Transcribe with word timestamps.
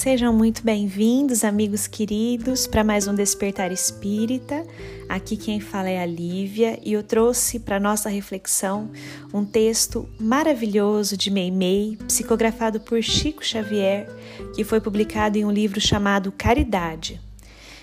Sejam 0.00 0.32
muito 0.32 0.62
bem-vindos, 0.62 1.42
amigos 1.42 1.88
queridos, 1.88 2.68
para 2.68 2.84
mais 2.84 3.08
um 3.08 3.14
Despertar 3.16 3.72
Espírita. 3.72 4.64
Aqui 5.08 5.36
quem 5.36 5.58
fala 5.58 5.90
é 5.90 6.00
a 6.00 6.06
Lívia 6.06 6.78
e 6.84 6.92
eu 6.92 7.02
trouxe 7.02 7.58
para 7.58 7.80
nossa 7.80 8.08
reflexão 8.08 8.92
um 9.34 9.44
texto 9.44 10.08
maravilhoso 10.20 11.16
de 11.16 11.32
Meimei, 11.32 11.98
psicografado 12.06 12.78
por 12.78 13.02
Chico 13.02 13.44
Xavier, 13.44 14.08
que 14.54 14.62
foi 14.62 14.80
publicado 14.80 15.36
em 15.36 15.44
um 15.44 15.50
livro 15.50 15.80
chamado 15.80 16.30
Caridade. 16.30 17.20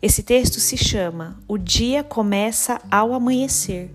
Esse 0.00 0.22
texto 0.22 0.60
se 0.60 0.78
chama 0.78 1.38
O 1.46 1.58
Dia 1.58 2.02
Começa 2.02 2.80
ao 2.90 3.12
Amanhecer 3.12 3.90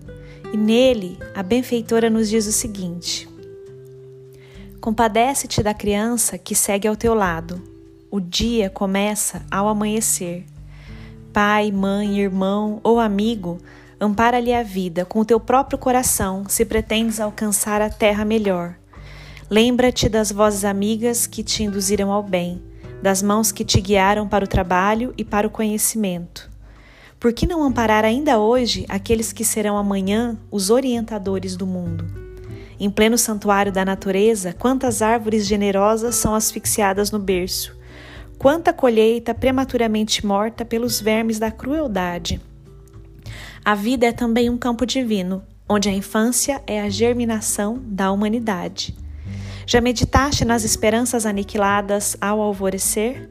e 0.52 0.56
nele 0.56 1.18
a 1.34 1.42
benfeitora 1.42 2.08
nos 2.08 2.30
diz 2.30 2.46
o 2.46 2.52
seguinte: 2.52 3.28
Compadece-te 4.80 5.64
da 5.64 5.74
criança 5.74 6.38
que 6.38 6.54
segue 6.54 6.86
ao 6.86 6.94
teu 6.94 7.12
lado 7.12 7.73
o 8.14 8.20
dia 8.20 8.70
começa 8.70 9.42
ao 9.50 9.66
amanhecer. 9.66 10.46
Pai, 11.32 11.72
mãe, 11.72 12.20
irmão 12.20 12.78
ou 12.84 13.00
amigo, 13.00 13.58
ampara-lhe 14.00 14.54
a 14.54 14.62
vida 14.62 15.04
com 15.04 15.18
o 15.18 15.24
teu 15.24 15.40
próprio 15.40 15.76
coração 15.76 16.44
se 16.46 16.64
pretendes 16.64 17.18
alcançar 17.18 17.82
a 17.82 17.90
terra 17.90 18.24
melhor. 18.24 18.76
Lembra-te 19.50 20.08
das 20.08 20.30
vozes 20.30 20.64
amigas 20.64 21.26
que 21.26 21.42
te 21.42 21.64
induziram 21.64 22.12
ao 22.12 22.22
bem, 22.22 22.62
das 23.02 23.20
mãos 23.20 23.50
que 23.50 23.64
te 23.64 23.80
guiaram 23.80 24.28
para 24.28 24.44
o 24.44 24.48
trabalho 24.48 25.12
e 25.18 25.24
para 25.24 25.48
o 25.48 25.50
conhecimento. 25.50 26.48
Por 27.18 27.32
que 27.32 27.48
não 27.48 27.64
amparar 27.64 28.04
ainda 28.04 28.38
hoje 28.38 28.86
aqueles 28.88 29.32
que 29.32 29.44
serão 29.44 29.76
amanhã 29.76 30.38
os 30.52 30.70
orientadores 30.70 31.56
do 31.56 31.66
mundo? 31.66 32.04
Em 32.78 32.88
pleno 32.88 33.18
santuário 33.18 33.72
da 33.72 33.84
natureza, 33.84 34.52
quantas 34.56 35.02
árvores 35.02 35.44
generosas 35.48 36.14
são 36.14 36.32
asfixiadas 36.32 37.10
no 37.10 37.18
berço, 37.18 37.76
Quanta 38.38 38.72
colheita 38.72 39.34
prematuramente 39.34 40.24
morta 40.26 40.64
pelos 40.64 41.00
vermes 41.00 41.38
da 41.38 41.50
crueldade. 41.50 42.40
A 43.64 43.74
vida 43.74 44.06
é 44.06 44.12
também 44.12 44.50
um 44.50 44.58
campo 44.58 44.84
divino, 44.84 45.42
onde 45.68 45.88
a 45.88 45.92
infância 45.92 46.62
é 46.66 46.82
a 46.82 46.90
germinação 46.90 47.80
da 47.82 48.12
humanidade. 48.12 48.94
Já 49.66 49.80
meditaste 49.80 50.44
nas 50.44 50.62
esperanças 50.64 51.24
aniquiladas 51.24 52.16
ao 52.20 52.40
alvorecer? 52.40 53.30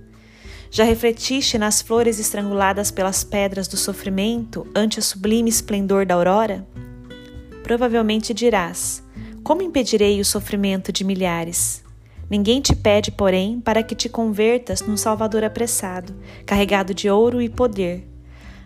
Já 0.72 0.84
refletiste 0.84 1.60
nas 1.60 1.84
flores 1.84 2.20
estranguladas 2.20 2.90
pelas 2.90 3.24
pedras 3.24 3.68
do 3.68 3.78
sofrimento 3.78 4.66
ante 4.76 4.98
o 4.98 5.04
sublime 5.04 5.50
esplendor 5.50 6.04
da 6.04 6.16
aurora? 6.16 6.66
Provavelmente 7.62 8.34
dirás: 8.34 9.04
Como 9.44 9.62
impedirei 9.62 10.20
o 10.20 10.26
sofrimento 10.26 10.92
de 10.92 11.04
milhares? 11.04 11.84
Ninguém 12.30 12.62
te 12.62 12.76
pede, 12.76 13.12
porém, 13.12 13.60
para 13.60 13.84
que 13.84 13.96
te 13.96 14.10
convertas 14.10 14.82
num 14.82 14.98
Salvador 14.98 15.44
apressado, 15.44 16.16
carregado 16.46 16.94
de 16.94 17.10
ouro 17.10 17.42
e 17.42 17.50
poder. 17.50 18.08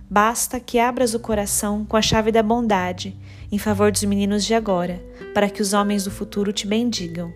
Basta 0.10 0.60
que 0.60 0.80
abras 0.80 1.14
o 1.14 1.20
coração 1.20 1.84
com 1.84 1.98
a 1.98 2.02
chave 2.02 2.32
da 2.32 2.42
bondade, 2.42 3.18
em 3.52 3.58
favor 3.58 3.92
dos 3.92 4.04
meninos 4.04 4.46
de 4.46 4.54
agora, 4.54 5.04
para 5.34 5.50
que 5.50 5.62
os 5.62 5.74
homens 5.74 6.06
do 6.06 6.12
futuro 6.12 6.54
te 6.54 6.66
bendigam. 6.66 7.34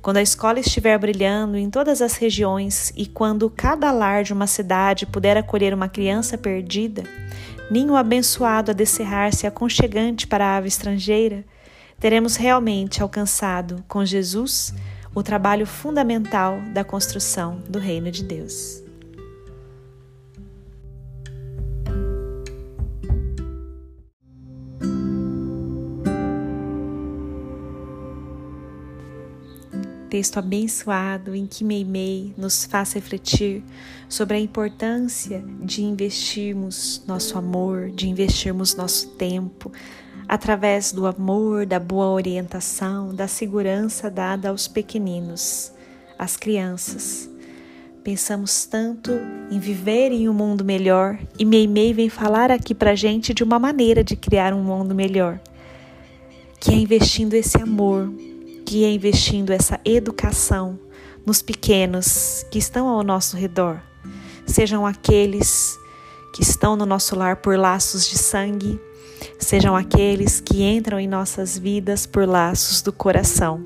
Quando 0.00 0.18
a 0.18 0.22
escola 0.22 0.60
estiver 0.60 0.98
brilhando 0.98 1.56
em 1.56 1.70
todas 1.70 2.02
as 2.02 2.16
regiões 2.16 2.92
e 2.96 3.06
quando 3.06 3.48
cada 3.50 3.90
lar 3.90 4.22
de 4.22 4.32
uma 4.32 4.46
cidade 4.46 5.06
puder 5.06 5.36
acolher 5.36 5.72
uma 5.72 5.88
criança 5.88 6.36
perdida, 6.36 7.02
ninho 7.70 7.96
abençoado 7.96 8.70
a 8.70 8.74
descerrar-se 8.74 9.46
aconchegante 9.46 10.26
para 10.26 10.44
a 10.44 10.56
ave 10.56 10.68
estrangeira, 10.68 11.44
teremos 11.98 12.36
realmente 12.36 13.02
alcançado 13.02 13.82
com 13.88 14.04
Jesus 14.04 14.74
o 15.14 15.22
trabalho 15.22 15.66
fundamental 15.66 16.60
da 16.72 16.84
construção 16.84 17.60
do 17.68 17.78
Reino 17.78 18.10
de 18.10 18.24
Deus. 18.24 18.83
Texto 30.14 30.38
abençoado 30.38 31.34
em 31.34 31.44
que 31.44 31.64
Meimei 31.64 32.32
nos 32.38 32.64
faz 32.64 32.92
refletir 32.92 33.64
sobre 34.08 34.36
a 34.36 34.40
importância 34.40 35.44
de 35.60 35.82
investirmos 35.82 37.02
nosso 37.04 37.36
amor, 37.36 37.90
de 37.90 38.08
investirmos 38.08 38.76
nosso 38.76 39.08
tempo, 39.16 39.72
através 40.28 40.92
do 40.92 41.04
amor, 41.08 41.66
da 41.66 41.80
boa 41.80 42.06
orientação, 42.10 43.12
da 43.12 43.26
segurança 43.26 44.08
dada 44.08 44.50
aos 44.50 44.68
pequeninos, 44.68 45.72
às 46.16 46.36
crianças. 46.36 47.28
Pensamos 48.04 48.66
tanto 48.66 49.10
em 49.50 49.58
viver 49.58 50.12
em 50.12 50.28
um 50.28 50.32
mundo 50.32 50.64
melhor 50.64 51.18
e 51.36 51.44
Meimei 51.44 51.92
vem 51.92 52.08
falar 52.08 52.52
aqui 52.52 52.72
pra 52.72 52.94
gente 52.94 53.34
de 53.34 53.42
uma 53.42 53.58
maneira 53.58 54.04
de 54.04 54.14
criar 54.14 54.54
um 54.54 54.62
mundo 54.62 54.94
melhor, 54.94 55.40
que 56.60 56.70
é 56.70 56.76
investindo 56.76 57.34
esse 57.34 57.60
amor, 57.60 58.08
que 58.64 58.84
é 58.84 58.92
investindo 58.92 59.52
essa 59.52 59.80
educação 59.84 60.78
nos 61.26 61.42
pequenos 61.42 62.44
que 62.50 62.58
estão 62.58 62.88
ao 62.88 63.02
nosso 63.02 63.36
redor, 63.36 63.80
sejam 64.46 64.86
aqueles 64.86 65.78
que 66.34 66.42
estão 66.42 66.74
no 66.76 66.84
nosso 66.84 67.16
lar 67.16 67.36
por 67.36 67.56
laços 67.56 68.08
de 68.08 68.18
sangue, 68.18 68.80
sejam 69.38 69.76
aqueles 69.76 70.40
que 70.40 70.62
entram 70.62 70.98
em 70.98 71.06
nossas 71.06 71.56
vidas 71.56 72.06
por 72.06 72.26
laços 72.26 72.82
do 72.82 72.92
coração. 72.92 73.64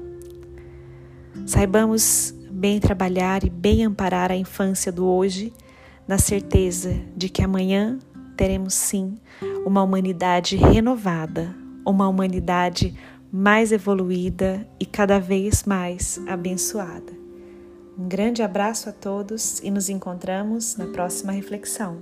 Saibamos 1.47 2.35
bem 2.51 2.79
trabalhar 2.79 3.45
e 3.45 3.51
bem 3.51 3.85
amparar 3.85 4.31
a 4.31 4.37
infância 4.37 4.93
do 4.93 5.07
hoje, 5.07 5.53
na 6.07 6.19
certeza 6.19 6.95
de 7.17 7.29
que 7.29 7.43
amanhã 7.43 7.99
teremos 8.37 8.75
sim 8.75 9.17
uma 9.65 9.83
humanidade 9.83 10.57
renovada, 10.57 11.55
uma 11.87 12.09
humanidade 12.09 12.95
mais 13.33 13.73
evoluída 13.73 14.67
e 14.81 14.87
cada 14.87 15.19
vez 15.19 15.65
mais 15.65 16.21
abençoada. 16.27 17.13
Um 17.99 18.09
grande 18.09 18.43
abraço 18.43 18.89
a 18.89 18.93
todos 18.93 19.61
e 19.61 19.71
nos 19.71 19.89
encontramos 19.89 20.77
na 20.77 20.87
próxima 20.87 21.33
reflexão. 21.33 21.99